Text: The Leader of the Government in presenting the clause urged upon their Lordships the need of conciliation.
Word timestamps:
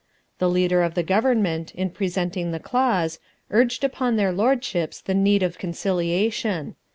The 0.39 0.49
Leader 0.49 0.81
of 0.81 0.95
the 0.95 1.03
Government 1.03 1.75
in 1.75 1.91
presenting 1.91 2.49
the 2.51 2.59
clause 2.59 3.19
urged 3.51 3.83
upon 3.83 4.15
their 4.15 4.31
Lordships 4.31 4.99
the 4.99 5.13
need 5.13 5.43
of 5.43 5.59
conciliation. 5.59 6.75